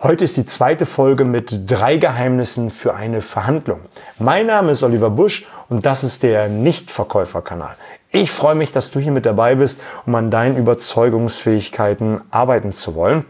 Heute 0.00 0.22
ist 0.22 0.36
die 0.36 0.46
zweite 0.46 0.86
Folge 0.86 1.24
mit 1.24 1.68
drei 1.68 1.96
Geheimnissen 1.96 2.70
für 2.70 2.94
eine 2.94 3.20
Verhandlung. 3.20 3.80
Mein 4.20 4.46
Name 4.46 4.70
ist 4.70 4.84
Oliver 4.84 5.10
Busch 5.10 5.48
und 5.68 5.86
das 5.86 6.04
ist 6.04 6.22
der 6.22 6.48
Nichtverkäuferkanal. 6.48 7.74
Ich 8.12 8.30
freue 8.30 8.54
mich, 8.54 8.70
dass 8.70 8.92
du 8.92 9.00
hier 9.00 9.10
mit 9.10 9.26
dabei 9.26 9.56
bist, 9.56 9.80
um 10.06 10.14
an 10.14 10.30
deinen 10.30 10.56
Überzeugungsfähigkeiten 10.56 12.20
arbeiten 12.30 12.72
zu 12.72 12.94
wollen. 12.94 13.24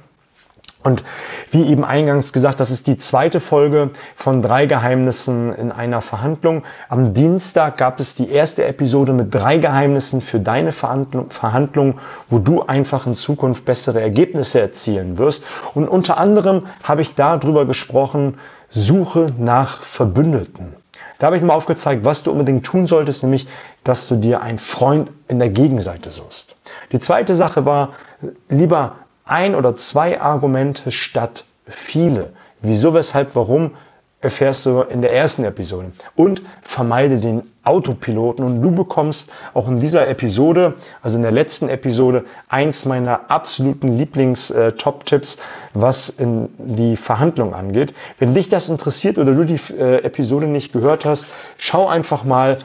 Und 0.84 1.02
wie 1.50 1.64
eben 1.66 1.84
eingangs 1.84 2.32
gesagt, 2.32 2.60
das 2.60 2.70
ist 2.70 2.86
die 2.86 2.96
zweite 2.96 3.40
Folge 3.40 3.90
von 4.14 4.42
drei 4.42 4.66
Geheimnissen 4.66 5.52
in 5.52 5.72
einer 5.72 6.00
Verhandlung. 6.00 6.62
Am 6.88 7.14
Dienstag 7.14 7.76
gab 7.78 7.98
es 7.98 8.14
die 8.14 8.30
erste 8.30 8.64
Episode 8.64 9.12
mit 9.12 9.34
drei 9.34 9.58
Geheimnissen 9.58 10.20
für 10.20 10.38
deine 10.38 10.72
Verhandlung, 10.72 11.98
wo 12.30 12.38
du 12.38 12.62
einfach 12.62 13.06
in 13.06 13.16
Zukunft 13.16 13.64
bessere 13.64 14.00
Ergebnisse 14.00 14.60
erzielen 14.60 15.18
wirst. 15.18 15.44
Und 15.74 15.88
unter 15.88 16.16
anderem 16.16 16.66
habe 16.84 17.02
ich 17.02 17.14
darüber 17.14 17.66
gesprochen, 17.66 18.38
Suche 18.70 19.32
nach 19.38 19.82
Verbündeten. 19.82 20.74
Da 21.18 21.26
habe 21.26 21.36
ich 21.36 21.42
mal 21.42 21.54
aufgezeigt, 21.54 22.04
was 22.04 22.22
du 22.22 22.30
unbedingt 22.30 22.64
tun 22.64 22.86
solltest, 22.86 23.24
nämlich, 23.24 23.48
dass 23.82 24.06
du 24.06 24.16
dir 24.16 24.42
einen 24.42 24.58
Freund 24.58 25.10
in 25.26 25.40
der 25.40 25.50
Gegenseite 25.50 26.10
suchst. 26.10 26.54
Die 26.92 27.00
zweite 27.00 27.34
Sache 27.34 27.64
war, 27.64 27.94
lieber 28.48 28.96
ein 29.28 29.54
oder 29.54 29.74
zwei 29.74 30.20
Argumente 30.20 30.90
statt 30.90 31.44
viele. 31.66 32.32
Wieso, 32.60 32.94
weshalb, 32.94 33.34
warum 33.34 33.72
erfährst 34.20 34.66
du 34.66 34.82
in 34.82 35.00
der 35.00 35.12
ersten 35.12 35.44
Episode. 35.44 35.92
Und 36.16 36.42
vermeide 36.62 37.18
den 37.18 37.42
Autopiloten. 37.62 38.44
Und 38.44 38.62
du 38.62 38.72
bekommst 38.72 39.32
auch 39.54 39.68
in 39.68 39.78
dieser 39.78 40.08
Episode, 40.08 40.74
also 41.02 41.16
in 41.16 41.22
der 41.22 41.30
letzten 41.30 41.68
Episode, 41.68 42.24
eins 42.48 42.84
meiner 42.84 43.30
absoluten 43.30 43.88
Lieblings-Top-Tipps, 43.96 45.38
was 45.72 46.08
in 46.08 46.48
die 46.58 46.96
Verhandlung 46.96 47.54
angeht. 47.54 47.94
Wenn 48.18 48.34
dich 48.34 48.48
das 48.48 48.68
interessiert 48.68 49.18
oder 49.18 49.32
du 49.32 49.44
die 49.44 49.60
äh, 49.74 50.02
Episode 50.02 50.46
nicht 50.46 50.72
gehört 50.72 51.04
hast, 51.04 51.28
schau 51.56 51.86
einfach 51.86 52.24
mal 52.24 52.58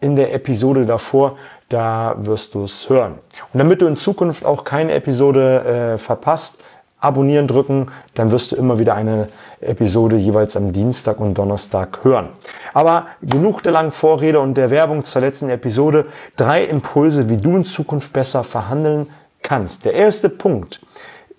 in 0.00 0.16
der 0.16 0.34
Episode 0.34 0.86
davor 0.86 1.36
da 1.68 2.16
wirst 2.18 2.54
du 2.54 2.64
es 2.64 2.88
hören. 2.88 3.18
Und 3.52 3.58
damit 3.58 3.82
du 3.82 3.86
in 3.86 3.96
Zukunft 3.96 4.44
auch 4.44 4.64
keine 4.64 4.92
Episode 4.92 5.94
äh, 5.94 5.98
verpasst, 5.98 6.62
abonnieren 6.98 7.46
drücken, 7.46 7.90
dann 8.14 8.30
wirst 8.30 8.52
du 8.52 8.56
immer 8.56 8.78
wieder 8.78 8.94
eine 8.94 9.28
Episode 9.60 10.16
jeweils 10.16 10.56
am 10.56 10.72
Dienstag 10.72 11.20
und 11.20 11.34
Donnerstag 11.34 12.04
hören. 12.04 12.30
Aber 12.72 13.06
genug 13.22 13.62
der 13.62 13.72
langen 13.72 13.92
Vorrede 13.92 14.40
und 14.40 14.54
der 14.54 14.70
Werbung 14.70 15.04
zur 15.04 15.22
letzten 15.22 15.50
Episode. 15.50 16.06
Drei 16.36 16.64
Impulse, 16.64 17.28
wie 17.28 17.36
du 17.36 17.56
in 17.56 17.64
Zukunft 17.64 18.12
besser 18.12 18.44
verhandeln 18.44 19.08
kannst. 19.42 19.84
Der 19.84 19.94
erste 19.94 20.28
Punkt 20.28 20.80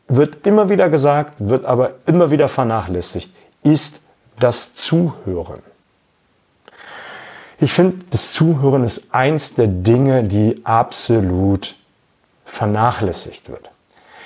wird 0.07 0.47
immer 0.47 0.69
wieder 0.69 0.89
gesagt, 0.89 1.35
wird 1.39 1.65
aber 1.65 1.95
immer 2.05 2.31
wieder 2.31 2.47
vernachlässigt, 2.47 3.31
ist 3.63 4.03
das 4.39 4.73
Zuhören. 4.73 5.61
Ich 7.59 7.73
finde, 7.73 8.05
das 8.11 8.33
Zuhören 8.33 8.83
ist 8.83 9.15
eins 9.15 9.55
der 9.55 9.67
Dinge, 9.67 10.23
die 10.23 10.61
absolut 10.63 11.75
vernachlässigt 12.45 13.49
wird. 13.49 13.71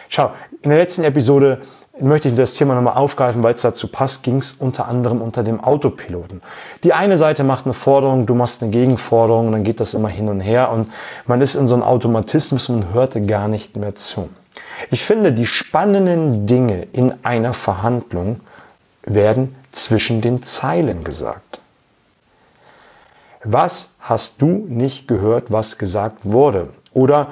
Schau, 0.10 0.32
in 0.62 0.70
der 0.70 0.80
letzten 0.80 1.06
Episode 1.06 1.62
möchte 1.98 2.28
ich 2.28 2.36
das 2.36 2.56
Thema 2.56 2.76
nochmal 2.76 2.96
aufgreifen, 2.96 3.42
weil 3.42 3.54
es 3.54 3.62
dazu 3.62 3.88
passt, 3.88 4.24
ging 4.24 4.38
es 4.38 4.52
unter 4.54 4.88
anderem 4.90 5.22
unter 5.22 5.44
dem 5.44 5.62
Autopiloten. 5.62 6.42
Die 6.84 6.92
eine 6.92 7.18
Seite 7.18 7.46
macht 7.46 7.66
eine 7.66 7.74
Forderung, 7.74 8.26
du 8.26 8.36
machst 8.36 8.62
eine 8.62 8.72
Gegenforderung, 8.72 9.52
dann 9.54 9.64
geht 9.64 9.80
das 9.80 9.94
immer 9.94 10.10
hin 10.10 10.28
und 10.28 10.42
her 10.42 10.70
und 10.72 10.92
man 11.26 11.40
ist 11.40 11.56
in 11.56 11.68
so 11.68 11.76
einem 11.76 11.84
Automatismus 11.84 12.68
und 12.68 12.94
hörte 12.94 13.22
gar 13.22 13.48
nicht 13.48 13.78
mehr 13.78 13.96
zu. 13.96 14.30
Ich 14.90 15.06
finde, 15.06 15.32
die 15.32 15.46
spannenden 15.46 16.48
Dinge 16.48 16.88
in 16.92 17.14
einer 17.24 17.54
Verhandlung 17.54 18.42
werden 19.04 19.56
zwischen 19.72 20.20
den 20.20 20.44
Zeilen 20.44 21.06
gesagt. 21.06 21.61
Was 23.44 23.96
hast 24.00 24.42
du 24.42 24.66
nicht 24.68 25.08
gehört, 25.08 25.52
was 25.52 25.80
gesagt 25.80 26.20
wurde? 26.24 26.70
Oder 26.94 27.30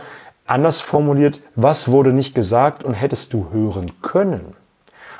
anders 0.47 0.81
formuliert, 0.81 1.39
was 1.55 1.91
wurde 1.91 2.13
nicht 2.13 2.33
gesagt 2.33 2.83
und 2.83 2.93
hättest 2.93 3.33
du 3.33 3.47
hören 3.51 3.91
können? 4.01 4.55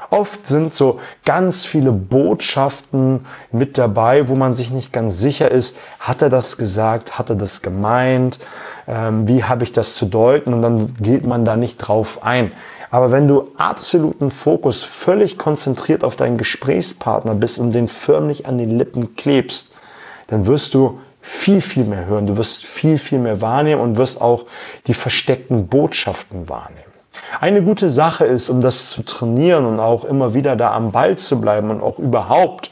Oft 0.10 0.48
sind 0.48 0.74
so 0.74 1.00
ganz 1.24 1.66
viele 1.66 1.92
Botschaften 1.92 3.28
mit 3.52 3.78
dabei, 3.78 4.28
wo 4.28 4.34
man 4.34 4.56
sich 4.56 4.72
nicht 4.72 4.92
ganz 4.92 5.20
sicher 5.20 5.52
ist, 5.52 5.78
hat 6.00 6.24
er 6.24 6.32
das 6.32 6.58
gesagt, 6.58 7.20
hat 7.20 7.30
er 7.30 7.36
das 7.36 7.62
gemeint, 7.62 8.40
ähm, 8.88 9.28
wie 9.28 9.44
habe 9.44 9.64
ich 9.64 9.72
das 9.72 9.94
zu 9.94 10.08
deuten 10.08 10.56
und 10.56 10.64
dann 10.64 10.94
geht 10.96 11.28
man 11.28 11.46
da 11.46 11.56
nicht 11.56 11.78
drauf 11.78 12.24
ein. 12.24 12.52
Aber 12.90 13.12
wenn 13.12 13.28
du 13.28 13.52
absoluten 13.58 14.32
Fokus 14.32 14.82
völlig 14.82 15.38
konzentriert 15.38 16.04
auf 16.04 16.16
deinen 16.16 16.40
Gesprächspartner 16.40 17.36
bist 17.36 17.60
und 17.60 17.74
den 17.74 17.88
förmlich 17.88 18.48
an 18.48 18.58
den 18.58 18.76
Lippen 18.76 19.16
klebst, 19.16 19.76
dann 20.30 20.46
wirst 20.46 20.74
du 20.74 21.00
viel, 21.22 21.62
viel 21.62 21.86
mehr 21.86 22.06
hören. 22.06 22.28
Du 22.28 22.38
wirst 22.38 22.66
viel, 22.66 22.98
viel 22.98 23.20
mehr 23.20 23.42
wahrnehmen 23.42 23.82
und 23.82 23.98
wirst 23.98 24.22
auch 24.22 24.46
die 24.88 24.94
versteckten 24.94 25.68
Botschaften 25.68 26.48
wahrnehmen. 26.50 26.84
Eine 27.40 27.64
gute 27.64 27.90
Sache 27.90 28.26
ist, 28.26 28.50
um 28.50 28.62
das 28.62 28.92
zu 28.92 29.04
trainieren 29.04 29.66
und 29.66 29.80
auch 29.80 30.06
immer 30.06 30.34
wieder 30.34 30.56
da 30.56 30.74
am 30.74 30.92
Ball 30.92 31.18
zu 31.18 31.42
bleiben 31.42 31.70
und 31.70 31.82
auch 31.82 32.00
überhaupt 32.00 32.72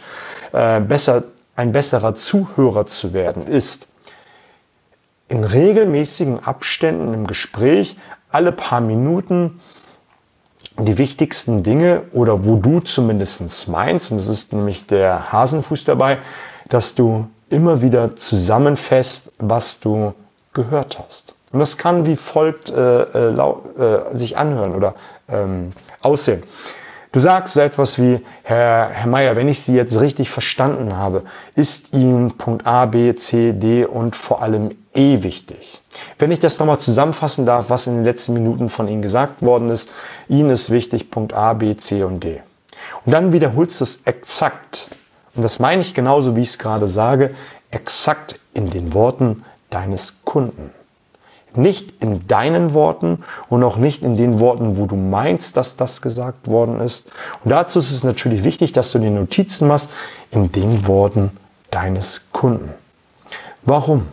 äh, 0.53 0.79
besser, 0.79 1.23
ein 1.55 1.71
besserer 1.71 2.15
Zuhörer 2.15 2.85
zu 2.85 3.13
werden, 3.13 3.47
ist, 3.47 3.87
in 5.29 5.43
regelmäßigen 5.43 6.43
Abständen 6.43 7.13
im 7.13 7.27
Gespräch 7.27 7.97
alle 8.31 8.51
paar 8.51 8.79
Minuten 8.79 9.59
die 10.79 10.97
wichtigsten 10.97 11.63
Dinge 11.63 12.03
oder 12.13 12.45
wo 12.45 12.55
du 12.55 12.79
zumindest 12.79 13.67
meinst, 13.67 14.11
und 14.11 14.19
das 14.19 14.27
ist 14.27 14.53
nämlich 14.53 14.85
der 14.87 15.31
Hasenfuß 15.31 15.85
dabei, 15.85 16.19
dass 16.69 16.95
du 16.95 17.27
immer 17.49 17.81
wieder 17.81 18.15
zusammenfasst, 18.15 19.31
was 19.39 19.79
du 19.79 20.13
gehört 20.53 20.99
hast. 20.99 21.35
Und 21.51 21.59
das 21.59 21.77
kann 21.77 22.05
wie 22.05 22.15
folgt 22.15 22.71
äh, 22.71 23.03
äh, 23.03 23.29
äh, 23.33 24.15
sich 24.15 24.37
anhören 24.37 24.75
oder 24.75 24.95
ähm, 25.29 25.71
aussehen. 26.01 26.43
Du 27.13 27.21
sagst 27.21 27.53
so 27.53 27.61
etwas 27.61 27.99
wie, 27.99 28.19
Herr, 28.43 28.89
Herr 28.89 29.07
Meier, 29.07 29.37
wenn 29.37 29.47
ich 29.47 29.61
Sie 29.61 29.73
jetzt 29.73 29.99
richtig 29.99 30.29
verstanden 30.29 30.97
habe, 30.97 31.23
ist 31.55 31.93
Ihnen 31.93 32.37
Punkt 32.37 32.67
A, 32.67 32.85
B, 32.85 33.15
C, 33.15 33.53
D 33.53 33.85
und 33.85 34.15
vor 34.15 34.41
allem 34.41 34.69
E 34.93 35.23
wichtig. 35.23 35.81
Wenn 36.19 36.31
ich 36.31 36.39
das 36.39 36.59
nochmal 36.59 36.79
zusammenfassen 36.79 37.45
darf, 37.45 37.69
was 37.69 37.87
in 37.87 37.95
den 37.95 38.03
letzten 38.03 38.33
Minuten 38.33 38.67
von 38.67 38.89
Ihnen 38.89 39.01
gesagt 39.01 39.41
worden 39.41 39.69
ist, 39.69 39.89
Ihnen 40.27 40.49
ist 40.49 40.69
wichtig 40.69 41.09
Punkt 41.09 41.33
A, 41.33 41.53
B, 41.53 41.77
C 41.77 42.03
und 42.03 42.23
D. 42.23 42.41
Und 43.05 43.13
dann 43.13 43.31
wiederholst 43.31 43.79
du 43.79 43.85
es 43.85 44.03
exakt 44.03 44.89
und 45.37 45.43
das 45.43 45.59
meine 45.59 45.83
ich 45.83 45.93
genauso, 45.93 46.35
wie 46.35 46.41
ich 46.41 46.49
es 46.49 46.57
gerade 46.57 46.87
sage, 46.87 47.35
exakt 47.69 48.39
in 48.55 48.71
den 48.71 48.93
Worten 48.93 49.45
deines 49.69 50.23
Kunden. 50.25 50.71
Nicht 51.53 52.03
in 52.03 52.27
deinen 52.27 52.73
Worten 52.73 53.23
und 53.47 53.63
auch 53.63 53.77
nicht 53.77 54.01
in 54.01 54.17
den 54.17 54.39
Worten, 54.39 54.77
wo 54.77 54.87
du 54.87 54.95
meinst, 54.95 55.55
dass 55.55 55.77
das 55.77 56.01
gesagt 56.01 56.47
worden 56.47 56.79
ist. 56.79 57.11
Und 57.43 57.51
dazu 57.51 57.79
ist 57.79 57.91
es 57.91 58.03
natürlich 58.03 58.43
wichtig, 58.43 58.73
dass 58.73 58.91
du 58.91 58.99
dir 58.99 59.11
Notizen 59.11 59.67
machst 59.67 59.91
in 60.31 60.51
den 60.51 60.87
Worten 60.87 61.31
deines 61.69 62.31
Kunden. 62.31 62.73
Warum? 63.61 64.07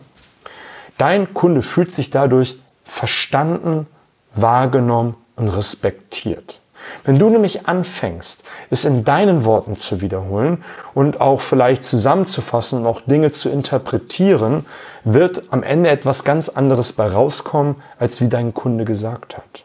Dein 0.98 1.32
Kunde 1.32 1.62
fühlt 1.62 1.92
sich 1.92 2.10
dadurch 2.10 2.56
verstanden, 2.84 3.86
wahrgenommen 4.34 5.14
und 5.36 5.48
respektiert. 5.48 6.60
Wenn 7.04 7.18
du 7.18 7.28
nämlich 7.28 7.66
anfängst, 7.66 8.44
es 8.70 8.84
in 8.84 9.04
deinen 9.04 9.44
Worten 9.44 9.76
zu 9.76 10.00
wiederholen 10.00 10.64
und 10.94 11.20
auch 11.20 11.40
vielleicht 11.40 11.84
zusammenzufassen 11.84 12.80
und 12.80 12.86
auch 12.86 13.00
Dinge 13.02 13.30
zu 13.30 13.50
interpretieren, 13.50 14.64
wird 15.04 15.44
am 15.50 15.62
Ende 15.62 15.90
etwas 15.90 16.24
ganz 16.24 16.48
anderes 16.48 16.92
bei 16.92 17.06
rauskommen, 17.06 17.76
als 17.98 18.20
wie 18.20 18.28
dein 18.28 18.54
Kunde 18.54 18.84
gesagt 18.84 19.36
hat. 19.36 19.64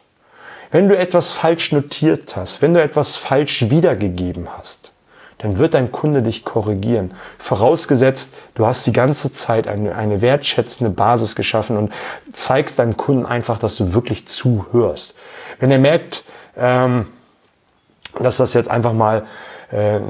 Wenn 0.70 0.88
du 0.88 0.96
etwas 0.96 1.32
falsch 1.32 1.72
notiert 1.72 2.36
hast, 2.36 2.62
wenn 2.62 2.74
du 2.74 2.82
etwas 2.82 3.16
falsch 3.16 3.70
wiedergegeben 3.70 4.48
hast, 4.56 4.92
dann 5.38 5.58
wird 5.58 5.74
dein 5.74 5.90
Kunde 5.90 6.22
dich 6.22 6.44
korrigieren. 6.44 7.12
Vorausgesetzt, 7.38 8.36
du 8.54 8.66
hast 8.66 8.86
die 8.86 8.92
ganze 8.92 9.32
Zeit 9.32 9.66
eine, 9.66 9.96
eine 9.96 10.20
wertschätzende 10.20 10.92
Basis 10.92 11.34
geschaffen 11.34 11.76
und 11.76 11.92
zeigst 12.30 12.78
deinem 12.78 12.96
Kunden 12.96 13.24
einfach, 13.24 13.58
dass 13.58 13.76
du 13.76 13.94
wirklich 13.94 14.28
zuhörst. 14.28 15.14
Wenn 15.58 15.70
er 15.70 15.78
merkt, 15.78 16.24
ähm, 16.60 17.06
dass 18.18 18.36
das 18.36 18.54
jetzt 18.54 18.70
einfach 18.70 18.92
mal 18.92 19.24
äh, 19.72 20.00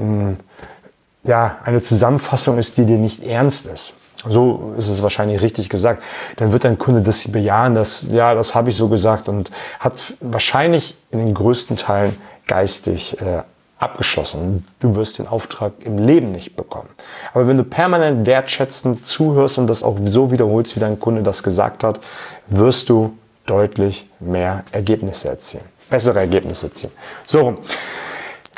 ja, 1.23 1.57
eine 1.63 1.81
Zusammenfassung 1.81 2.57
ist, 2.57 2.77
die 2.77 2.85
dir 2.85 2.97
nicht 2.97 3.23
ernst 3.23 3.67
ist. 3.67 3.93
So 4.27 4.75
ist 4.77 4.87
es 4.87 5.01
wahrscheinlich 5.01 5.41
richtig 5.41 5.69
gesagt. 5.69 6.03
Dann 6.37 6.51
wird 6.51 6.63
dein 6.63 6.77
Kunde 6.77 7.01
das 7.01 7.31
bejahen, 7.31 7.73
dass, 7.73 8.11
ja, 8.11 8.35
das 8.35 8.53
habe 8.53 8.69
ich 8.69 8.75
so 8.75 8.87
gesagt 8.87 9.27
und 9.29 9.49
hat 9.79 10.13
wahrscheinlich 10.19 10.95
in 11.09 11.19
den 11.19 11.33
größten 11.33 11.77
Teilen 11.77 12.15
geistig 12.45 13.19
äh, 13.19 13.43
abgeschlossen. 13.79 14.65
Du 14.79 14.95
wirst 14.95 15.17
den 15.17 15.27
Auftrag 15.27 15.73
im 15.79 15.97
Leben 15.97 16.31
nicht 16.31 16.55
bekommen. 16.55 16.89
Aber 17.33 17.47
wenn 17.47 17.57
du 17.57 17.63
permanent 17.63 18.27
wertschätzend 18.27 19.07
zuhörst 19.07 19.57
und 19.57 19.65
das 19.65 19.81
auch 19.81 19.97
so 20.05 20.31
wiederholst, 20.31 20.75
wie 20.75 20.79
dein 20.79 20.99
Kunde 20.99 21.23
das 21.23 21.41
gesagt 21.41 21.83
hat, 21.83 21.99
wirst 22.47 22.89
du 22.89 23.17
deutlich 23.45 24.09
mehr 24.19 24.63
Ergebnisse 24.71 25.29
erzielen. 25.29 25.65
Bessere 25.89 26.19
Ergebnisse 26.19 26.67
erzielen. 26.67 26.93
So 27.25 27.57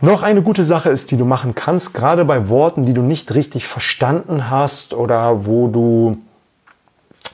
Noch 0.01 0.21
eine 0.21 0.41
gute 0.41 0.65
Sache 0.65 0.89
ist, 0.89 1.12
die 1.12 1.18
du 1.18 1.24
machen 1.24 1.56
kannst, 1.56 1.94
gerade 1.94 2.25
bei 2.25 2.50
Worten, 2.50 2.85
die 2.85 2.94
du 2.94 3.01
nicht 3.01 3.33
richtig 3.35 3.68
verstanden 3.68 4.50
hast 4.50 4.94
oder 4.94 5.45
wo 5.45 5.68
du 5.69 6.18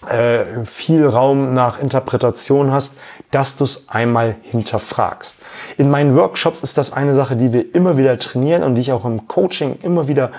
äh, 0.07 0.65
viel 0.65 1.05
Raum 1.07 1.53
nach 1.53 1.79
Interpretation 1.79 2.71
hast, 2.71 2.97
dass 3.31 3.57
du 3.57 3.63
es 3.63 3.89
einmal 3.89 4.35
hinterfragst. 4.43 5.39
In 5.77 5.89
meinen 5.89 6.15
Workshops 6.15 6.61
ist 6.61 6.77
das 6.77 6.93
eine 6.93 7.15
Sache, 7.15 7.35
die 7.35 7.53
wir 7.53 7.73
immer 7.73 7.97
wieder 7.97 8.17
trainieren 8.19 8.63
und 8.63 8.75
die 8.75 8.81
ich 8.81 8.91
auch 8.91 9.05
im 9.05 9.27
Coaching 9.27 9.79
immer 9.81 10.07
wieder 10.07 10.31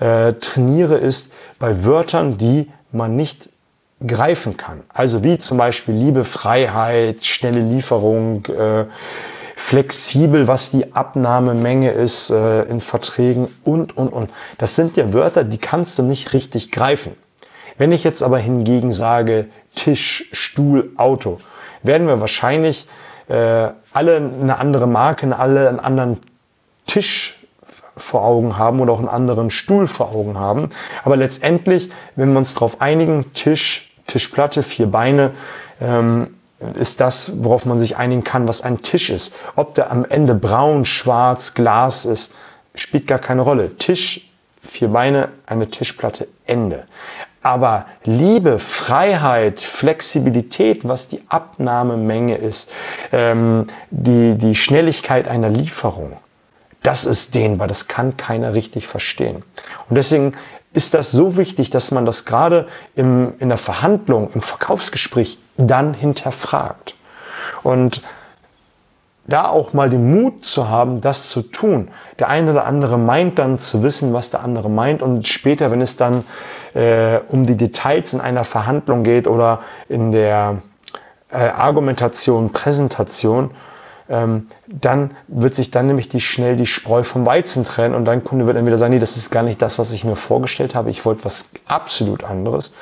äh, 0.00 0.32
trainiere, 0.32 0.96
ist 0.96 1.32
bei 1.58 1.84
Wörtern, 1.84 2.38
die 2.38 2.70
man 2.92 3.14
nicht 3.14 3.50
greifen 4.06 4.56
kann. 4.56 4.82
Also 4.92 5.22
wie 5.22 5.38
zum 5.38 5.58
Beispiel 5.58 5.94
Liebe, 5.94 6.24
Freiheit, 6.24 7.24
schnelle 7.24 7.60
Lieferung, 7.60 8.46
äh, 8.46 8.86
flexibel, 9.56 10.48
was 10.48 10.70
die 10.70 10.94
Abnahmemenge 10.94 11.90
ist 11.90 12.30
äh, 12.30 12.62
in 12.64 12.80
Verträgen 12.80 13.48
und, 13.62 13.96
und, 13.96 14.08
und. 14.08 14.30
Das 14.58 14.74
sind 14.74 14.96
ja 14.96 15.12
Wörter, 15.12 15.44
die 15.44 15.58
kannst 15.58 15.98
du 15.98 16.02
nicht 16.02 16.32
richtig 16.32 16.72
greifen. 16.72 17.12
Wenn 17.78 17.92
ich 17.92 18.04
jetzt 18.04 18.22
aber 18.22 18.38
hingegen 18.38 18.92
sage 18.92 19.46
Tisch, 19.74 20.28
Stuhl, 20.32 20.92
Auto, 20.96 21.38
werden 21.82 22.06
wir 22.06 22.20
wahrscheinlich 22.20 22.86
äh, 23.28 23.70
alle 23.92 24.16
eine 24.16 24.58
andere 24.58 24.86
Marke, 24.86 25.36
alle 25.36 25.68
einen 25.68 25.80
anderen 25.80 26.18
Tisch 26.86 27.38
vor 27.96 28.24
Augen 28.24 28.58
haben 28.58 28.80
oder 28.80 28.92
auch 28.92 28.98
einen 28.98 29.08
anderen 29.08 29.50
Stuhl 29.50 29.86
vor 29.86 30.14
Augen 30.14 30.38
haben. 30.38 30.70
Aber 31.04 31.16
letztendlich, 31.16 31.90
wenn 32.16 32.32
wir 32.32 32.38
uns 32.38 32.54
darauf 32.54 32.80
einigen, 32.80 33.32
Tisch, 33.34 33.93
Tischplatte, 34.06 34.62
vier 34.62 34.86
Beine, 34.86 35.32
ähm, 35.80 36.34
ist 36.74 37.00
das, 37.00 37.42
worauf 37.42 37.66
man 37.66 37.78
sich 37.78 37.96
einigen 37.96 38.24
kann, 38.24 38.48
was 38.48 38.62
ein 38.62 38.80
Tisch 38.80 39.10
ist. 39.10 39.34
Ob 39.56 39.74
der 39.74 39.90
am 39.90 40.04
Ende 40.04 40.34
braun, 40.34 40.84
schwarz, 40.84 41.54
Glas 41.54 42.04
ist, 42.04 42.34
spielt 42.74 43.06
gar 43.06 43.18
keine 43.18 43.42
Rolle. 43.42 43.76
Tisch, 43.76 44.30
vier 44.60 44.88
Beine, 44.88 45.28
eine 45.46 45.68
Tischplatte, 45.68 46.28
Ende. 46.46 46.86
Aber 47.42 47.86
Liebe, 48.04 48.58
Freiheit, 48.58 49.60
Flexibilität, 49.60 50.88
was 50.88 51.08
die 51.08 51.20
Abnahmemenge 51.28 52.36
ist, 52.36 52.72
ähm, 53.12 53.66
die, 53.90 54.38
die 54.38 54.54
Schnelligkeit 54.54 55.28
einer 55.28 55.50
Lieferung, 55.50 56.16
das 56.84 57.06
ist 57.06 57.34
dehnbar, 57.34 57.66
das 57.66 57.88
kann 57.88 58.16
keiner 58.16 58.54
richtig 58.54 58.86
verstehen. 58.86 59.42
Und 59.88 59.96
deswegen 59.96 60.34
ist 60.74 60.94
das 60.94 61.10
so 61.10 61.36
wichtig, 61.36 61.70
dass 61.70 61.90
man 61.90 62.04
das 62.04 62.26
gerade 62.26 62.68
im, 62.94 63.32
in 63.38 63.48
der 63.48 63.58
Verhandlung, 63.58 64.30
im 64.34 64.42
Verkaufsgespräch 64.42 65.38
dann 65.56 65.94
hinterfragt. 65.94 66.94
Und 67.62 68.02
da 69.26 69.48
auch 69.48 69.72
mal 69.72 69.88
den 69.88 70.10
Mut 70.10 70.44
zu 70.44 70.68
haben, 70.68 71.00
das 71.00 71.30
zu 71.30 71.40
tun. 71.40 71.88
Der 72.18 72.28
eine 72.28 72.50
oder 72.50 72.66
andere 72.66 72.98
meint 72.98 73.38
dann 73.38 73.58
zu 73.58 73.82
wissen, 73.82 74.12
was 74.12 74.30
der 74.30 74.42
andere 74.42 74.68
meint 74.68 75.02
und 75.02 75.26
später, 75.26 75.70
wenn 75.70 75.80
es 75.80 75.96
dann 75.96 76.24
äh, 76.74 77.20
um 77.28 77.46
die 77.46 77.56
Details 77.56 78.12
in 78.12 78.20
einer 78.20 78.44
Verhandlung 78.44 79.04
geht 79.04 79.26
oder 79.26 79.60
in 79.88 80.12
der 80.12 80.58
äh, 81.30 81.36
Argumentation, 81.36 82.52
Präsentation, 82.52 83.52
ähm, 84.08 84.48
dann 84.66 85.12
wird 85.28 85.54
sich 85.54 85.70
dann 85.70 85.86
nämlich 85.86 86.08
die, 86.08 86.20
schnell 86.20 86.56
die 86.56 86.66
Spreu 86.66 87.02
vom 87.02 87.24
Weizen 87.26 87.64
trennen 87.64 87.94
und 87.94 88.04
dein 88.04 88.24
Kunde 88.24 88.46
wird 88.46 88.56
dann 88.56 88.66
wieder 88.66 88.78
sagen, 88.78 88.94
nee, 88.94 89.00
das 89.00 89.16
ist 89.16 89.30
gar 89.30 89.42
nicht 89.42 89.62
das, 89.62 89.78
was 89.78 89.92
ich 89.92 90.04
mir 90.04 90.16
vorgestellt 90.16 90.74
habe, 90.74 90.90
ich 90.90 91.04
wollte 91.04 91.24
was 91.24 91.50
absolut 91.66 92.24
anderes. 92.24 92.72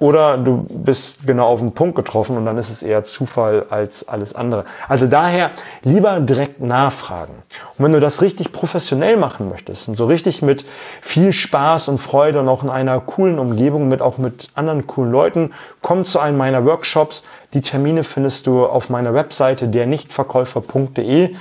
Oder 0.00 0.38
du 0.38 0.64
bist 0.68 1.26
genau 1.26 1.48
auf 1.48 1.58
den 1.58 1.72
Punkt 1.72 1.96
getroffen 1.96 2.36
und 2.36 2.46
dann 2.46 2.56
ist 2.56 2.70
es 2.70 2.84
eher 2.84 3.02
Zufall 3.02 3.66
als 3.68 4.06
alles 4.06 4.32
andere. 4.32 4.64
Also 4.86 5.08
daher 5.08 5.50
lieber 5.82 6.20
direkt 6.20 6.60
nachfragen. 6.60 7.34
Und 7.76 7.84
wenn 7.84 7.92
du 7.92 7.98
das 7.98 8.22
richtig 8.22 8.52
professionell 8.52 9.16
machen 9.16 9.48
möchtest 9.48 9.88
und 9.88 9.96
so 9.96 10.06
richtig 10.06 10.40
mit 10.40 10.64
viel 11.00 11.32
Spaß 11.32 11.88
und 11.88 11.98
Freude 11.98 12.38
und 12.38 12.48
auch 12.48 12.62
in 12.62 12.70
einer 12.70 13.00
coolen 13.00 13.40
Umgebung 13.40 13.88
mit 13.88 14.00
auch 14.00 14.18
mit 14.18 14.50
anderen 14.54 14.86
coolen 14.86 15.10
Leuten, 15.10 15.52
komm 15.82 16.04
zu 16.04 16.20
einem 16.20 16.38
meiner 16.38 16.64
Workshops. 16.64 17.24
Die 17.54 17.62
Termine 17.62 18.04
findest 18.04 18.46
du 18.46 18.66
auf 18.66 18.90
meiner 18.90 19.14
Webseite 19.14 19.68
dernichtverkäufer.de 19.68 21.34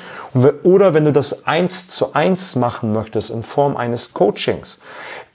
oder 0.63 0.93
wenn 0.93 1.03
du 1.03 1.11
das 1.11 1.47
eins 1.47 1.89
zu 1.89 2.13
eins 2.13 2.55
machen 2.55 2.93
möchtest 2.93 3.29
in 3.29 3.43
Form 3.43 3.75
eines 3.75 4.13
Coachings, 4.13 4.79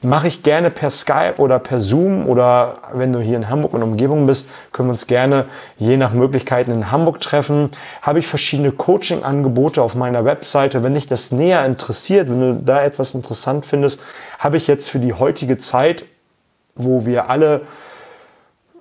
mache 0.01 0.29
ich 0.29 0.43
gerne 0.43 0.71
per 0.71 0.89
Skype 0.89 1.35
oder 1.37 1.59
per 1.59 1.79
Zoom 1.79 2.27
oder 2.27 2.77
wenn 2.95 3.13
du 3.13 3.21
hier 3.21 3.37
in 3.37 3.51
Hamburg 3.51 3.75
und 3.75 3.83
Umgebung 3.83 4.25
bist, 4.25 4.49
können 4.73 4.89
wir 4.89 4.93
uns 4.93 5.07
gerne 5.07 5.45
je 5.77 5.99
nach 5.99 6.15
Möglichkeiten 6.15 6.71
in 6.71 6.91
Hamburg 6.91 7.21
treffen. 7.21 7.71
Habe 8.01 8.21
ich 8.21 8.27
verschiedene 8.27 8.73
Coaching-Angebote 8.73 9.83
auf 9.83 9.95
meiner 9.95 10.25
Webseite. 10.25 10.83
Wenn 10.83 10.95
dich 10.95 11.07
das 11.07 11.33
näher 11.33 11.67
interessiert, 11.67 12.31
wenn 12.31 12.41
du 12.41 12.55
da 12.65 12.83
etwas 12.83 13.15
interessant 13.15 13.67
findest, 13.67 14.03
habe 14.39 14.57
ich 14.57 14.69
jetzt 14.69 14.89
für 14.89 15.01
die 15.01 15.13
heutige 15.13 15.59
Zeit, 15.59 16.07
wo 16.75 17.05
wir 17.05 17.29
alle 17.29 17.63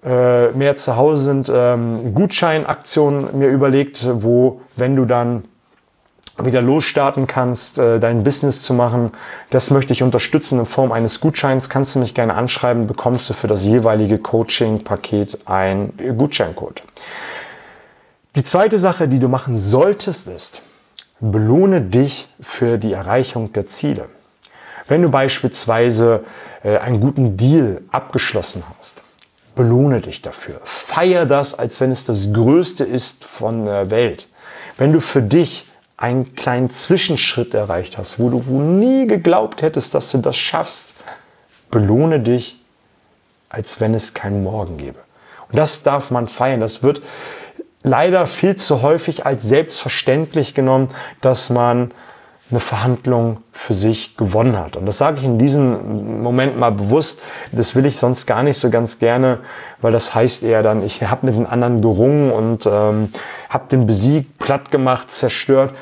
äh, 0.03 0.51
mehr 0.51 0.75
zu 0.75 0.95
Hause 0.95 1.23
sind, 1.23 1.51
ähm, 1.53 2.13
Gutscheinaktionen 2.13 3.37
mir 3.37 3.49
überlegt, 3.49 4.07
wo, 4.11 4.61
wenn 4.75 4.95
du 4.95 5.05
dann 5.05 5.43
wieder 6.37 6.61
losstarten 6.61 7.27
kannst, 7.27 7.77
äh, 7.77 7.99
dein 7.99 8.23
Business 8.23 8.63
zu 8.63 8.73
machen. 8.73 9.11
Das 9.49 9.69
möchte 9.69 9.93
ich 9.93 10.03
unterstützen 10.03 10.59
in 10.59 10.65
Form 10.65 10.91
eines 10.91 11.19
Gutscheins. 11.19 11.69
Kannst 11.69 11.95
du 11.95 11.99
mich 11.99 12.15
gerne 12.15 12.33
anschreiben, 12.35 12.87
bekommst 12.87 13.29
du 13.29 13.33
für 13.33 13.47
das 13.47 13.65
jeweilige 13.65 14.17
Coaching-Paket 14.17 15.39
ein 15.45 15.93
Gutscheincode. 16.17 16.83
Die 18.35 18.43
zweite 18.43 18.79
Sache, 18.79 19.07
die 19.07 19.19
du 19.19 19.27
machen 19.27 19.57
solltest, 19.57 20.27
ist, 20.27 20.61
belohne 21.19 21.81
dich 21.81 22.29
für 22.39 22.77
die 22.77 22.93
Erreichung 22.93 23.51
der 23.53 23.65
Ziele. 23.65 24.05
Wenn 24.87 25.01
du 25.01 25.09
beispielsweise 25.09 26.23
äh, 26.63 26.77
einen 26.77 27.01
guten 27.01 27.37
Deal 27.37 27.81
abgeschlossen 27.91 28.63
hast, 28.77 29.03
belohne 29.55 30.01
dich 30.01 30.21
dafür. 30.21 30.59
Feier 30.63 31.25
das, 31.25 31.57
als 31.57 31.81
wenn 31.81 31.91
es 31.91 32.05
das 32.05 32.33
Größte 32.33 32.83
ist 32.83 33.25
von 33.25 33.65
der 33.65 33.89
Welt. 33.91 34.27
Wenn 34.77 34.93
du 34.93 34.99
für 34.99 35.21
dich 35.21 35.67
einen 35.97 36.35
kleinen 36.35 36.69
Zwischenschritt 36.69 37.53
erreicht 37.53 37.97
hast, 37.97 38.19
wo 38.19 38.29
du 38.29 38.47
wo 38.47 38.59
nie 38.59 39.07
geglaubt 39.07 39.61
hättest, 39.61 39.93
dass 39.93 40.11
du 40.11 40.17
das 40.17 40.37
schaffst, 40.37 40.93
belohne 41.69 42.19
dich, 42.19 42.59
als 43.49 43.79
wenn 43.79 43.93
es 43.93 44.13
keinen 44.13 44.43
Morgen 44.43 44.77
gäbe. 44.77 44.99
Und 45.49 45.57
das 45.57 45.83
darf 45.83 46.09
man 46.09 46.27
feiern. 46.27 46.59
Das 46.59 46.81
wird 46.81 47.01
leider 47.83 48.25
viel 48.27 48.55
zu 48.55 48.81
häufig 48.81 49.25
als 49.25 49.43
selbstverständlich 49.43 50.53
genommen, 50.53 50.89
dass 51.19 51.49
man 51.49 51.91
eine 52.51 52.59
Verhandlung 52.59 53.37
für 53.51 53.73
sich 53.73 54.17
gewonnen 54.17 54.57
hat. 54.57 54.77
Und 54.77 54.85
das 54.85 54.97
sage 54.97 55.19
ich 55.19 55.23
in 55.23 55.37
diesem 55.37 56.21
Moment 56.21 56.59
mal 56.59 56.71
bewusst. 56.71 57.21
Das 57.51 57.75
will 57.75 57.85
ich 57.85 57.97
sonst 57.97 58.25
gar 58.25 58.43
nicht 58.43 58.57
so 58.57 58.69
ganz 58.69 58.99
gerne, 58.99 59.39
weil 59.81 59.91
das 59.91 60.13
heißt 60.13 60.43
eher 60.43 60.63
dann, 60.63 60.83
ich 60.83 61.01
habe 61.03 61.25
mit 61.25 61.35
den 61.35 61.45
anderen 61.45 61.81
gerungen 61.81 62.31
und 62.31 62.65
ähm, 62.65 63.09
habe 63.49 63.65
den 63.71 63.85
besiegt, 63.85 64.37
platt 64.39 64.71
gemacht, 64.71 65.09
zerstört. 65.09 65.73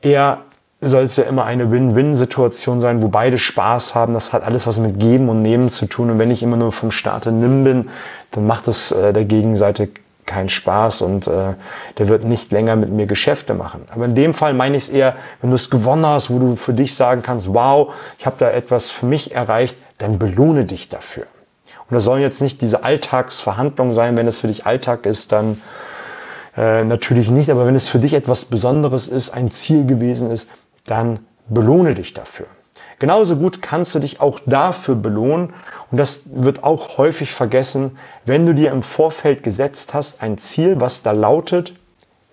Eher 0.00 0.38
soll 0.80 1.04
es 1.04 1.16
ja 1.16 1.24
immer 1.24 1.44
eine 1.44 1.70
Win-Win-Situation 1.70 2.80
sein, 2.80 3.02
wo 3.02 3.08
beide 3.08 3.38
Spaß 3.38 3.94
haben. 3.94 4.14
Das 4.14 4.32
hat 4.32 4.42
alles 4.42 4.66
was 4.66 4.80
mit 4.80 4.98
Geben 4.98 5.28
und 5.28 5.40
Nehmen 5.40 5.70
zu 5.70 5.86
tun. 5.86 6.10
Und 6.10 6.18
wenn 6.18 6.32
ich 6.32 6.42
immer 6.42 6.56
nur 6.56 6.72
vom 6.72 6.90
Starte 6.90 7.30
nimm 7.30 7.62
bin, 7.62 7.90
dann 8.32 8.46
macht 8.46 8.66
es 8.66 8.90
äh, 8.90 9.12
der 9.12 9.24
Gegenseite 9.24 9.88
keinen 10.32 10.48
Spaß 10.48 11.02
und 11.02 11.26
äh, 11.26 11.54
der 11.98 12.08
wird 12.08 12.24
nicht 12.24 12.50
länger 12.52 12.76
mit 12.76 12.90
mir 12.90 13.06
Geschäfte 13.06 13.54
machen. 13.54 13.84
Aber 13.90 14.04
in 14.04 14.14
dem 14.14 14.34
Fall 14.34 14.54
meine 14.54 14.76
ich 14.76 14.84
es 14.84 14.88
eher, 14.88 15.16
wenn 15.40 15.50
du 15.50 15.56
es 15.56 15.70
gewonnen 15.70 16.06
hast, 16.06 16.30
wo 16.30 16.38
du 16.38 16.56
für 16.56 16.72
dich 16.72 16.94
sagen 16.94 17.22
kannst, 17.22 17.52
wow, 17.52 17.92
ich 18.18 18.26
habe 18.26 18.36
da 18.38 18.50
etwas 18.50 18.90
für 18.90 19.06
mich 19.06 19.34
erreicht, 19.34 19.76
dann 19.98 20.18
belohne 20.18 20.64
dich 20.64 20.88
dafür. 20.88 21.26
Und 21.88 21.94
das 21.94 22.04
sollen 22.04 22.22
jetzt 22.22 22.40
nicht 22.40 22.60
diese 22.62 22.84
Alltagsverhandlungen 22.84 23.92
sein, 23.92 24.16
wenn 24.16 24.26
es 24.26 24.40
für 24.40 24.48
dich 24.48 24.64
Alltag 24.64 25.04
ist, 25.04 25.32
dann 25.32 25.60
äh, 26.56 26.84
natürlich 26.84 27.30
nicht, 27.30 27.50
aber 27.50 27.66
wenn 27.66 27.74
es 27.74 27.88
für 27.88 27.98
dich 27.98 28.14
etwas 28.14 28.46
Besonderes 28.46 29.08
ist, 29.08 29.30
ein 29.30 29.50
Ziel 29.50 29.86
gewesen 29.86 30.30
ist, 30.30 30.48
dann 30.86 31.20
belohne 31.48 31.94
dich 31.94 32.14
dafür. 32.14 32.46
Genauso 33.02 33.34
gut 33.34 33.62
kannst 33.62 33.96
du 33.96 33.98
dich 33.98 34.20
auch 34.20 34.38
dafür 34.46 34.94
belohnen 34.94 35.54
und 35.90 35.98
das 35.98 36.22
wird 36.36 36.62
auch 36.62 36.98
häufig 36.98 37.32
vergessen, 37.32 37.98
wenn 38.26 38.46
du 38.46 38.54
dir 38.54 38.70
im 38.70 38.84
Vorfeld 38.84 39.42
gesetzt 39.42 39.92
hast, 39.92 40.22
ein 40.22 40.38
Ziel, 40.38 40.80
was 40.80 41.02
da 41.02 41.10
lautet, 41.10 41.74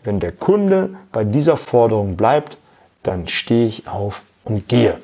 wenn 0.03 0.19
der 0.19 0.31
Kunde 0.31 0.91
bei 1.11 1.23
dieser 1.23 1.57
Forderung 1.57 2.17
bleibt, 2.17 2.57
dann 3.01 3.27
stehe 3.27 3.65
ich 3.65 3.87
auf 3.87 4.21
und 4.45 4.67
gehe. 4.67 4.99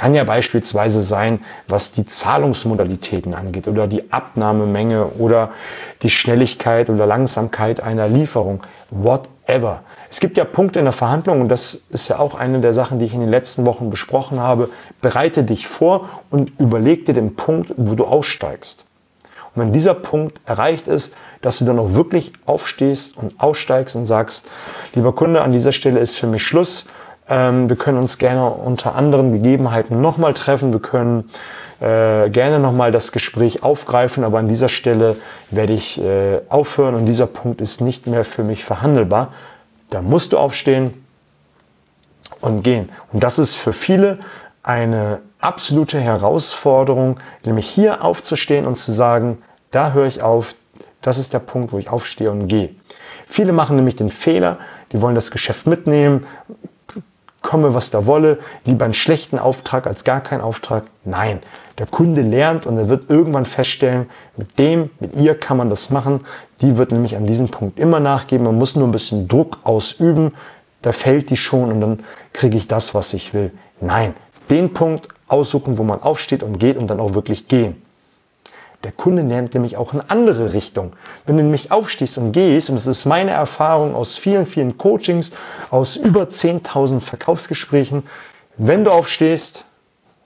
Kann 0.00 0.14
ja 0.14 0.24
beispielsweise 0.24 1.02
sein, 1.02 1.40
was 1.68 1.92
die 1.92 2.06
Zahlungsmodalitäten 2.06 3.34
angeht 3.34 3.68
oder 3.68 3.86
die 3.86 4.10
Abnahmemenge 4.10 5.04
oder 5.18 5.50
die 6.00 6.08
Schnelligkeit 6.08 6.88
oder 6.88 7.04
Langsamkeit 7.04 7.82
einer 7.82 8.08
Lieferung. 8.08 8.62
Whatever. 8.88 9.82
Es 10.08 10.20
gibt 10.20 10.38
ja 10.38 10.46
Punkte 10.46 10.78
in 10.78 10.86
der 10.86 10.92
Verhandlung 10.92 11.42
und 11.42 11.50
das 11.50 11.74
ist 11.74 12.08
ja 12.08 12.18
auch 12.18 12.34
eine 12.34 12.60
der 12.60 12.72
Sachen, 12.72 12.98
die 12.98 13.04
ich 13.04 13.12
in 13.12 13.20
den 13.20 13.28
letzten 13.28 13.66
Wochen 13.66 13.90
besprochen 13.90 14.40
habe. 14.40 14.70
Bereite 15.02 15.44
dich 15.44 15.68
vor 15.68 16.08
und 16.30 16.58
überleg 16.58 17.04
dir 17.04 17.12
den 17.12 17.36
Punkt, 17.36 17.74
wo 17.76 17.94
du 17.94 18.06
aussteigst. 18.06 18.86
Und 19.54 19.60
wenn 19.60 19.72
dieser 19.74 19.92
Punkt 19.92 20.40
erreicht 20.46 20.88
ist, 20.88 21.14
dass 21.42 21.58
du 21.58 21.66
dann 21.66 21.78
auch 21.78 21.92
wirklich 21.92 22.32
aufstehst 22.46 23.18
und 23.18 23.38
aussteigst 23.38 23.96
und 23.96 24.06
sagst, 24.06 24.50
lieber 24.94 25.14
Kunde, 25.14 25.42
an 25.42 25.52
dieser 25.52 25.72
Stelle 25.72 26.00
ist 26.00 26.16
für 26.16 26.26
mich 26.26 26.42
Schluss 26.42 26.86
wir 27.30 27.76
können 27.76 27.98
uns 27.98 28.18
gerne 28.18 28.50
unter 28.50 28.96
anderen 28.96 29.32
Gegebenheiten 29.32 30.00
nochmal 30.00 30.34
treffen. 30.34 30.72
Wir 30.72 30.80
können 30.80 31.30
äh, 31.80 32.28
gerne 32.28 32.58
nochmal 32.58 32.92
das 32.92 33.12
Gespräch 33.12 33.62
aufgreifen, 33.62 34.24
aber 34.24 34.38
an 34.38 34.48
dieser 34.48 34.68
Stelle 34.68 35.16
werde 35.50 35.72
ich 35.72 36.00
äh, 36.00 36.40
aufhören 36.48 36.94
und 36.94 37.06
dieser 37.06 37.26
Punkt 37.26 37.60
ist 37.60 37.80
nicht 37.80 38.06
mehr 38.06 38.24
für 38.24 38.42
mich 38.42 38.64
verhandelbar. 38.64 39.32
Da 39.88 40.02
musst 40.02 40.32
du 40.32 40.38
aufstehen 40.38 41.04
und 42.40 42.62
gehen. 42.62 42.90
Und 43.12 43.22
das 43.22 43.38
ist 43.38 43.56
für 43.56 43.72
viele 43.72 44.18
eine 44.62 45.20
absolute 45.38 45.98
Herausforderung, 45.98 47.18
nämlich 47.44 47.68
hier 47.68 48.04
aufzustehen 48.04 48.66
und 48.66 48.76
zu 48.76 48.92
sagen, 48.92 49.38
da 49.70 49.92
höre 49.92 50.06
ich 50.06 50.22
auf, 50.22 50.54
das 51.00 51.18
ist 51.18 51.32
der 51.32 51.38
Punkt, 51.38 51.72
wo 51.72 51.78
ich 51.78 51.88
aufstehe 51.88 52.30
und 52.30 52.48
gehe. 52.48 52.74
Viele 53.26 53.52
machen 53.52 53.76
nämlich 53.76 53.96
den 53.96 54.10
Fehler, 54.10 54.58
die 54.92 55.00
wollen 55.00 55.14
das 55.14 55.30
Geschäft 55.30 55.66
mitnehmen, 55.66 56.26
komme 57.42 57.74
was 57.74 57.90
da 57.90 58.06
wolle, 58.06 58.38
lieber 58.64 58.84
einen 58.84 58.94
schlechten 58.94 59.38
Auftrag 59.38 59.86
als 59.86 60.04
gar 60.04 60.20
keinen 60.20 60.40
Auftrag. 60.40 60.84
Nein, 61.04 61.40
der 61.78 61.86
Kunde 61.86 62.22
lernt 62.22 62.66
und 62.66 62.76
er 62.76 62.88
wird 62.88 63.10
irgendwann 63.10 63.46
feststellen, 63.46 64.10
mit 64.36 64.58
dem, 64.58 64.90
mit 65.00 65.16
ihr 65.16 65.34
kann 65.34 65.56
man 65.56 65.70
das 65.70 65.90
machen. 65.90 66.20
Die 66.60 66.76
wird 66.76 66.92
nämlich 66.92 67.16
an 67.16 67.26
diesem 67.26 67.48
Punkt 67.48 67.78
immer 67.78 68.00
nachgeben. 68.00 68.44
Man 68.44 68.58
muss 68.58 68.76
nur 68.76 68.86
ein 68.86 68.92
bisschen 68.92 69.28
Druck 69.28 69.58
ausüben. 69.64 70.34
Da 70.82 70.92
fällt 70.92 71.30
die 71.30 71.36
schon 71.36 71.70
und 71.72 71.80
dann 71.80 72.00
kriege 72.32 72.56
ich 72.56 72.68
das, 72.68 72.94
was 72.94 73.14
ich 73.14 73.34
will. 73.34 73.52
Nein, 73.80 74.14
den 74.50 74.72
Punkt 74.72 75.08
aussuchen, 75.28 75.78
wo 75.78 75.84
man 75.84 76.02
aufsteht 76.02 76.42
und 76.42 76.58
geht 76.58 76.76
und 76.76 76.88
dann 76.88 77.00
auch 77.00 77.14
wirklich 77.14 77.48
gehen. 77.48 77.82
Der 78.82 78.92
Kunde 78.92 79.22
lernt 79.22 79.52
nämlich 79.52 79.76
auch 79.76 79.92
in 79.92 80.00
andere 80.08 80.54
Richtung. 80.54 80.94
Wenn 81.26 81.36
du 81.36 81.42
nämlich 81.42 81.70
aufstehst 81.70 82.16
und 82.16 82.32
gehst, 82.32 82.70
und 82.70 82.76
das 82.76 82.86
ist 82.86 83.04
meine 83.04 83.32
Erfahrung 83.32 83.94
aus 83.94 84.16
vielen, 84.16 84.46
vielen 84.46 84.78
Coachings, 84.78 85.32
aus 85.70 85.96
über 85.96 86.22
10.000 86.24 87.00
Verkaufsgesprächen, 87.00 88.04
wenn 88.56 88.84
du 88.84 88.90
aufstehst, 88.90 89.64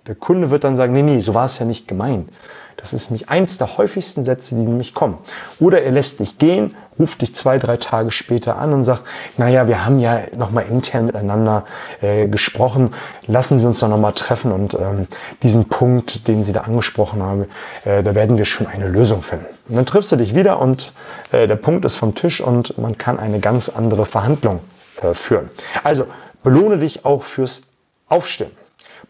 der 0.07 0.15
Kunde 0.15 0.51
wird 0.51 0.65
dann 0.65 0.77
sagen, 0.77 0.93
nee, 0.93 1.03
nee, 1.03 1.21
so 1.21 1.35
war 1.35 1.47
es 1.47 1.59
ja 1.59 1.67
nicht 1.67 1.89
gemeint. 1.89 2.31
Das 2.77 2.93
ist 2.93 3.11
nämlich 3.11 3.29
eins 3.29 3.59
der 3.59 3.79
häufigsten 3.79 4.25
Sätze, 4.25 4.55
die 4.55 4.63
nämlich 4.63 4.95
kommen. 4.95 5.19
Oder 5.61 5.83
er 5.83 5.93
lässt 5.93 6.21
dich 6.21 6.39
gehen, 6.39 6.75
ruft 6.99 7.23
dich 7.23 7.35
zwei, 7.35 7.59
drei 7.59 7.77
Tage 7.77 8.11
später 8.11 8.59
an 8.59 8.73
und 8.73 8.85
sagt, 8.85 9.05
naja, 9.37 9.67
wir 9.67 9.85
haben 9.85 9.99
ja 10.01 10.21
nochmal 10.37 10.65
intern 10.69 11.07
miteinander 11.07 11.65
äh, 12.01 12.29
gesprochen, 12.29 12.95
lassen 13.27 13.59
Sie 13.59 13.67
uns 13.67 13.81
doch 13.81 13.89
nochmal 13.89 14.13
treffen 14.13 14.53
und 14.53 14.75
ähm, 14.75 15.07
diesen 15.43 15.69
Punkt, 15.69 16.29
den 16.29 16.45
Sie 16.45 16.53
da 16.53 16.63
angesprochen 16.63 17.23
haben, 17.23 17.47
äh, 17.85 18.03
da 18.03 18.15
werden 18.15 18.39
wir 18.39 18.45
schon 18.45 18.67
eine 18.67 18.89
Lösung 18.89 19.23
finden. 19.23 19.47
Und 19.69 19.77
dann 19.77 19.87
triffst 19.87 20.13
du 20.13 20.17
dich 20.17 20.35
wieder 20.35 20.61
und 20.61 20.93
äh, 21.33 21.47
der 21.47 21.57
Punkt 21.57 21.85
ist 21.85 21.97
vom 21.97 22.15
Tisch 22.15 22.41
und 22.41 22.79
man 22.79 22.99
kann 22.99 23.19
eine 23.19 23.41
ganz 23.41 23.69
andere 23.69 24.07
Verhandlung 24.07 24.61
äh, 25.03 25.15
führen. 25.15 25.51
Also 25.83 26.07
belohne 26.43 26.79
dich 26.79 27.05
auch 27.05 27.23
fürs 27.23 27.63
Aufstehen. 28.09 28.51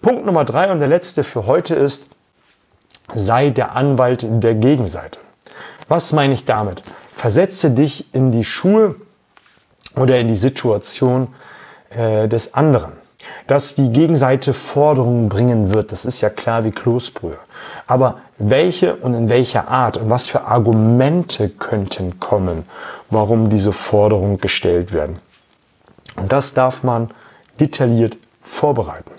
Punkt 0.01 0.25
Nummer 0.27 0.45
drei 0.45 0.71
und 0.71 0.81
der 0.81 0.89
letzte 0.89 1.25
für 1.25 1.47
heute 1.47 1.75
ist, 1.75 2.07
sei 3.13 3.51
der 3.51 3.77
Anwalt 3.77 4.27
der 4.29 4.55
Gegenseite. 4.55 5.19
Was 5.89 6.13
meine 6.13 6.35
ich 6.35 6.45
damit? 6.45 6.83
Versetze 7.15 7.71
dich 7.71 8.15
in 8.15 8.33
die 8.33 8.45
Schuhe 8.45 8.97
oder 9.97 10.19
in 10.19 10.29
die 10.29 10.35
Situation 10.35 11.29
äh, 11.91 12.29
des 12.29 12.55
anderen. 12.55 12.93
Dass 13.47 13.75
die 13.75 13.91
Gegenseite 13.91 14.55
Forderungen 14.55 15.29
bringen 15.29 15.73
wird, 15.73 15.93
das 15.93 16.05
ist 16.05 16.21
ja 16.21 16.31
klar 16.31 16.65
wie 16.65 16.71
Kloßbrühe. 16.71 17.39
Aber 17.87 18.17
welche 18.39 18.97
und 18.97 19.15
in 19.15 19.29
welcher 19.29 19.69
Art 19.69 19.97
und 19.97 20.11
was 20.11 20.27
für 20.27 20.43
Argumente 20.43 21.49
könnten 21.49 22.21
kommen, 22.21 22.65
warum 23.11 23.51
diese 23.51 23.73
Forderungen 23.73 24.39
gestellt 24.39 24.93
werden? 24.93 25.19
Und 26.17 26.33
das 26.33 26.55
darf 26.55 26.83
man 26.83 27.11
detailliert 27.61 28.19
vorbereiten. 28.41 29.11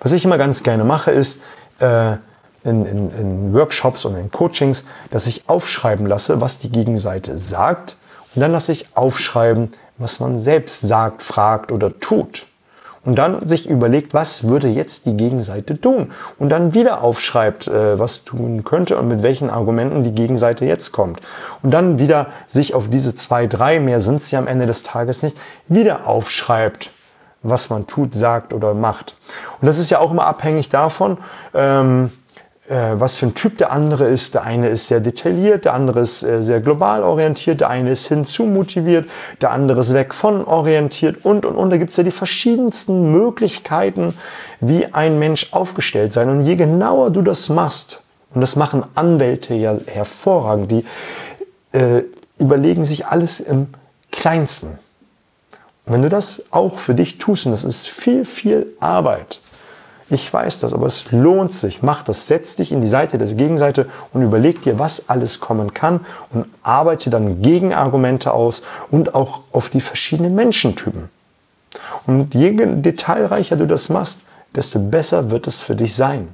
Was 0.00 0.12
ich 0.12 0.24
immer 0.24 0.38
ganz 0.38 0.62
gerne 0.62 0.84
mache, 0.84 1.10
ist, 1.10 1.42
äh, 1.80 2.16
in, 2.64 2.84
in, 2.84 3.10
in 3.10 3.54
Workshops 3.54 4.04
und 4.04 4.16
in 4.16 4.30
Coachings, 4.30 4.84
dass 5.10 5.26
ich 5.26 5.48
aufschreiben 5.48 6.06
lasse, 6.06 6.40
was 6.40 6.58
die 6.58 6.70
Gegenseite 6.70 7.36
sagt 7.36 7.96
und 8.34 8.42
dann 8.42 8.52
lasse 8.52 8.72
ich 8.72 8.86
aufschreiben, 8.94 9.72
was 9.96 10.20
man 10.20 10.38
selbst 10.38 10.80
sagt, 10.80 11.22
fragt 11.22 11.72
oder 11.72 11.98
tut. 11.98 12.46
Und 13.04 13.16
dann 13.16 13.46
sich 13.46 13.68
überlegt, 13.68 14.12
was 14.12 14.44
würde 14.44 14.68
jetzt 14.68 15.06
die 15.06 15.16
Gegenseite 15.16 15.80
tun? 15.80 16.12
Und 16.38 16.50
dann 16.50 16.74
wieder 16.74 17.02
aufschreibt, 17.02 17.66
äh, 17.68 17.98
was 17.98 18.24
tun 18.24 18.64
könnte 18.64 18.98
und 18.98 19.08
mit 19.08 19.22
welchen 19.22 19.50
Argumenten 19.50 20.04
die 20.04 20.12
Gegenseite 20.12 20.66
jetzt 20.66 20.92
kommt. 20.92 21.20
Und 21.62 21.70
dann 21.70 21.98
wieder 21.98 22.26
sich 22.46 22.74
auf 22.74 22.90
diese 22.90 23.14
zwei, 23.14 23.46
drei, 23.46 23.80
mehr 23.80 24.00
sind 24.00 24.30
ja 24.30 24.38
am 24.38 24.46
Ende 24.46 24.66
des 24.66 24.82
Tages 24.82 25.22
nicht, 25.22 25.40
wieder 25.68 26.06
aufschreibt, 26.06 26.90
was 27.42 27.70
man 27.70 27.86
tut, 27.86 28.14
sagt 28.14 28.52
oder 28.52 28.74
macht. 28.74 29.16
Und 29.60 29.66
das 29.66 29.78
ist 29.78 29.90
ja 29.90 30.00
auch 30.00 30.10
immer 30.10 30.26
abhängig 30.26 30.68
davon, 30.68 31.18
ähm, 31.54 32.10
äh, 32.10 32.17
was 32.70 33.16
für 33.16 33.26
ein 33.26 33.34
Typ 33.34 33.58
der 33.58 33.72
andere 33.72 34.04
ist. 34.04 34.34
Der 34.34 34.42
eine 34.42 34.68
ist 34.68 34.88
sehr 34.88 35.00
detailliert, 35.00 35.64
der 35.64 35.74
andere 35.74 36.00
ist 36.00 36.22
äh, 36.22 36.42
sehr 36.42 36.60
global 36.60 37.02
orientiert, 37.02 37.60
der 37.60 37.70
eine 37.70 37.90
ist 37.90 38.06
hinzu 38.06 38.44
motiviert, 38.44 39.08
der 39.40 39.52
andere 39.52 39.80
ist 39.80 39.94
weg 39.94 40.12
von 40.12 40.44
orientiert 40.44 41.24
und, 41.24 41.46
und, 41.46 41.56
und. 41.56 41.70
Da 41.70 41.78
gibt 41.78 41.90
es 41.90 41.96
ja 41.96 42.04
die 42.04 42.10
verschiedensten 42.10 43.12
Möglichkeiten, 43.12 44.14
wie 44.60 44.86
ein 44.86 45.18
Mensch 45.18 45.52
aufgestellt 45.52 46.12
sein. 46.12 46.28
Und 46.28 46.42
je 46.42 46.56
genauer 46.56 47.10
du 47.10 47.22
das 47.22 47.48
machst, 47.48 48.02
und 48.34 48.42
das 48.42 48.56
machen 48.56 48.84
Anwälte 48.94 49.54
ja 49.54 49.76
hervorragend, 49.86 50.70
die 50.70 50.84
äh, 51.72 52.02
überlegen 52.38 52.84
sich 52.84 53.06
alles 53.06 53.40
im 53.40 53.68
Kleinsten. 54.12 54.78
Und 55.86 55.94
wenn 55.94 56.02
du 56.02 56.10
das 56.10 56.44
auch 56.50 56.78
für 56.78 56.94
dich 56.94 57.16
tust, 57.16 57.46
und 57.46 57.52
das 57.52 57.64
ist 57.64 57.88
viel, 57.88 58.26
viel 58.26 58.66
Arbeit, 58.80 59.40
ich 60.10 60.32
weiß 60.32 60.60
das, 60.60 60.72
aber 60.72 60.86
es 60.86 61.12
lohnt 61.12 61.52
sich. 61.52 61.82
Mach 61.82 62.02
das. 62.02 62.26
Setz 62.26 62.56
dich 62.56 62.72
in 62.72 62.80
die 62.80 62.88
Seite 62.88 63.18
der 63.18 63.28
Gegenseite 63.28 63.86
und 64.12 64.22
überleg 64.22 64.62
dir, 64.62 64.78
was 64.78 65.10
alles 65.10 65.40
kommen 65.40 65.74
kann 65.74 66.06
und 66.32 66.46
arbeite 66.62 67.10
dann 67.10 67.42
Gegenargumente 67.42 68.32
aus 68.32 68.62
und 68.90 69.14
auch 69.14 69.42
auf 69.52 69.68
die 69.68 69.82
verschiedenen 69.82 70.34
Menschentypen. 70.34 71.10
Und 72.06 72.34
je 72.34 72.52
detailreicher 72.54 73.56
du 73.56 73.66
das 73.66 73.90
machst, 73.90 74.20
desto 74.54 74.78
besser 74.78 75.30
wird 75.30 75.46
es 75.46 75.60
für 75.60 75.76
dich 75.76 75.94
sein. 75.94 76.28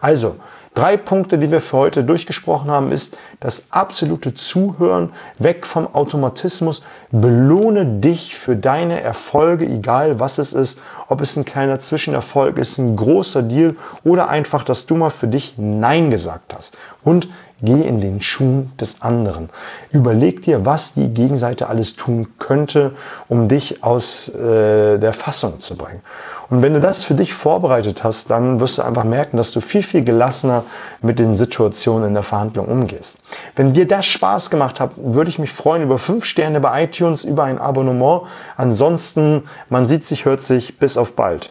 Also, 0.00 0.36
Drei 0.74 0.96
Punkte, 0.96 1.38
die 1.38 1.52
wir 1.52 1.60
für 1.60 1.76
heute 1.76 2.02
durchgesprochen 2.02 2.68
haben, 2.68 2.90
ist 2.90 3.16
das 3.38 3.68
absolute 3.70 4.34
Zuhören, 4.34 5.12
weg 5.38 5.66
vom 5.66 5.86
Automatismus. 5.86 6.82
Belohne 7.12 7.86
dich 8.00 8.34
für 8.34 8.56
deine 8.56 9.00
Erfolge, 9.00 9.66
egal 9.66 10.18
was 10.18 10.38
es 10.38 10.52
ist, 10.52 10.80
ob 11.06 11.20
es 11.20 11.36
ein 11.36 11.44
kleiner 11.44 11.78
Zwischenerfolg 11.78 12.58
ist, 12.58 12.78
ein 12.78 12.96
großer 12.96 13.44
Deal 13.44 13.76
oder 14.02 14.28
einfach, 14.28 14.64
dass 14.64 14.86
du 14.86 14.96
mal 14.96 15.10
für 15.10 15.28
dich 15.28 15.54
Nein 15.58 16.10
gesagt 16.10 16.54
hast. 16.56 16.76
Und 17.04 17.28
geh 17.62 17.82
in 17.82 18.00
den 18.00 18.20
Schuh 18.20 18.66
des 18.80 19.02
anderen. 19.02 19.50
Überleg 19.90 20.42
dir, 20.42 20.64
was 20.66 20.94
die 20.94 21.08
Gegenseite 21.08 21.68
alles 21.68 21.96
tun 21.96 22.28
könnte, 22.38 22.92
um 23.28 23.48
dich 23.48 23.82
aus 23.82 24.28
äh, 24.28 24.98
der 24.98 25.12
Fassung 25.12 25.60
zu 25.60 25.76
bringen. 25.76 26.02
Und 26.50 26.62
wenn 26.62 26.74
du 26.74 26.80
das 26.80 27.04
für 27.04 27.14
dich 27.14 27.32
vorbereitet 27.32 28.04
hast, 28.04 28.30
dann 28.30 28.60
wirst 28.60 28.78
du 28.78 28.82
einfach 28.82 29.04
merken, 29.04 29.36
dass 29.36 29.52
du 29.52 29.60
viel, 29.60 29.82
viel 29.82 30.04
gelassener 30.04 30.64
mit 31.00 31.18
den 31.18 31.34
Situationen 31.34 32.08
in 32.08 32.14
der 32.14 32.22
Verhandlung 32.22 32.66
umgehst. 32.66 33.18
Wenn 33.56 33.72
dir 33.72 33.88
das 33.88 34.06
Spaß 34.06 34.50
gemacht 34.50 34.78
hat, 34.78 34.92
würde 34.96 35.30
ich 35.30 35.38
mich 35.38 35.52
freuen 35.52 35.82
über 35.82 35.98
fünf 35.98 36.24
Sterne 36.24 36.60
bei 36.60 36.84
iTunes, 36.84 37.24
über 37.24 37.44
ein 37.44 37.58
Abonnement. 37.58 38.22
Ansonsten, 38.56 39.44
man 39.68 39.86
sieht 39.86 40.04
sich, 40.04 40.24
hört 40.26 40.42
sich. 40.42 40.78
Bis 40.78 40.96
auf 40.96 41.16
bald. 41.16 41.50